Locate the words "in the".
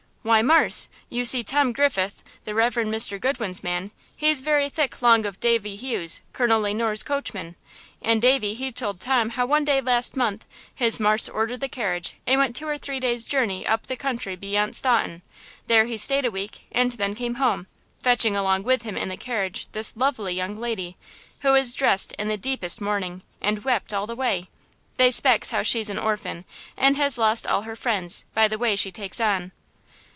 18.95-19.17, 22.19-22.37